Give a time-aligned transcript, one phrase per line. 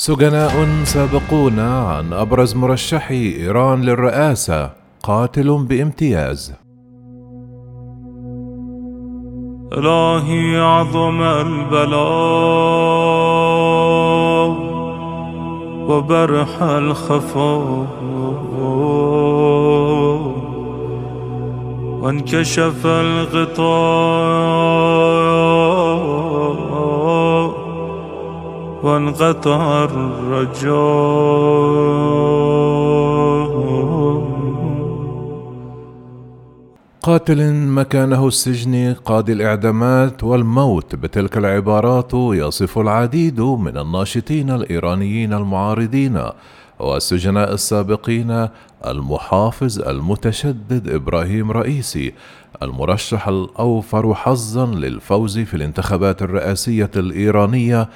[0.00, 4.70] سجناء سابقون عن أبرز مرشحي إيران للرئاسة
[5.02, 6.54] قاتل بامتياز.
[9.72, 11.90] إلهي عظم البلاء
[15.90, 17.86] وبرح الخفاء
[22.02, 24.39] وانكشف الغطاء
[28.90, 30.70] وانقطع الرجاء
[37.02, 46.22] قاتل مكانه السجن قاضي الإعدامات والموت بتلك العبارات يصف العديد من الناشطين الإيرانيين المعارضين
[46.78, 48.48] والسجناء السابقين
[48.86, 52.12] المحافظ المتشدد إبراهيم رئيسي
[52.62, 57.88] المرشح الأوفر حظا للفوز في الانتخابات الرئاسية الإيرانية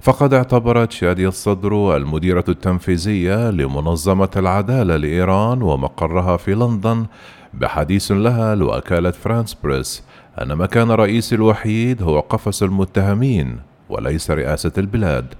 [0.00, 7.06] فقد اعتبرت شادي صدر المديرة التنفيذية لمنظمة العدالة لإيران ومقرها في لندن
[7.54, 10.04] بحديث لها لوكالة فرانس بريس
[10.42, 13.58] أن مكان رئيسي الوحيد هو قفص المتهمين
[13.88, 15.34] وليس رئاسة البلاد.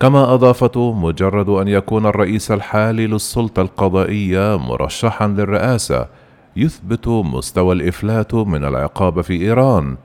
[0.00, 6.06] كما أضافت مجرد أن يكون الرئيس الحالي للسلطة القضائية مرشحا للرئاسة
[6.56, 9.96] يثبت مستوى الإفلات من العقاب في إيران.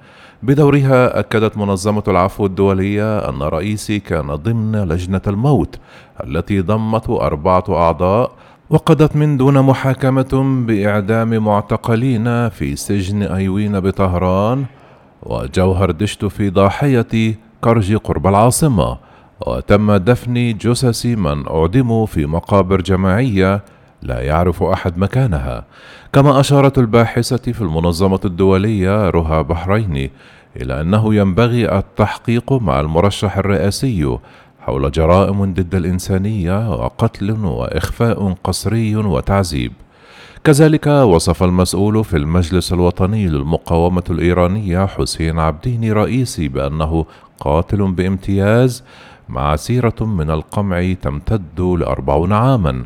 [0.43, 5.79] بدورها أكدت منظمة العفو الدولية أن رئيسي كان ضمن لجنة الموت
[6.23, 8.31] التي ضمت أربعة أعضاء
[8.69, 14.65] وقضت من دون محاكمة بإعدام معتقلين في سجن أيوين بطهران
[15.23, 18.97] وجوهر دشت في ضاحية كرج قرب العاصمة.
[19.47, 23.63] وتم دفن جثث من أعدموا في مقابر جماعية
[24.01, 25.65] لا يعرف أحد مكانها.
[26.13, 30.11] كما أشارت الباحثة في المنظمة الدولية رها بحريني
[30.55, 34.17] إلى أنه ينبغي التحقيق مع المرشح الرئاسي
[34.59, 39.73] حول جرائم ضد الإنسانية وقتل وإخفاء قسري وتعذيب.
[40.43, 47.05] كذلك وصف المسؤول في المجلس الوطني للمقاومة الإيرانية حسين عبديني رئيسي بأنه
[47.39, 48.83] قاتل بامتياز
[49.29, 52.85] مع سيرة من القمع تمتد لأربعون عامًا.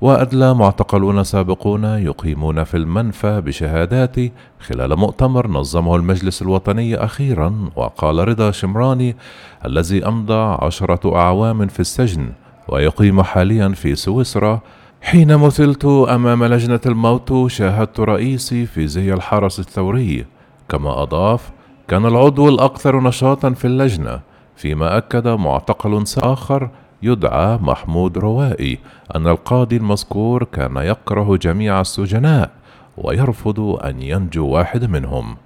[0.00, 4.16] وأدلى معتقلون سابقون يقيمون في المنفى بشهادات
[4.60, 9.16] خلال مؤتمر نظمه المجلس الوطني أخيرا وقال رضا شمراني
[9.64, 12.32] الذي أمضى عشرة أعوام في السجن
[12.68, 14.60] ويقيم حاليا في سويسرا.
[15.02, 20.26] حين مثلت أمام لجنة الموت شاهدت رئيسي في زي الحرس الثوري.
[20.68, 21.50] كما أضاف
[21.88, 24.20] كان العضو الأكثر نشاطا في اللجنة
[24.56, 26.70] فيما أكد معتقل آخر
[27.04, 28.78] يدعى محمود روائي
[29.16, 32.50] أن القاضي المذكور كان يكره جميع السجناء
[32.96, 35.36] ويرفض أن ينجو واحد منهم.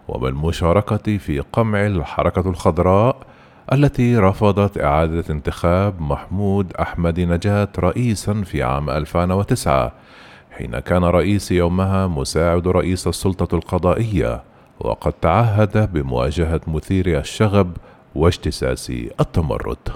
[0.08, 3.17] وبالمشاركة في قمع الحركة الخضراء
[3.73, 9.93] التي رفضت إعادة انتخاب محمود أحمد نجاة رئيسا في عام 2009
[10.50, 14.43] حين كان رئيس يومها مساعد رئيس السلطة القضائية
[14.81, 17.76] وقد تعهد بمواجهة مثيري الشغب
[18.14, 19.88] واجتساس التمرد.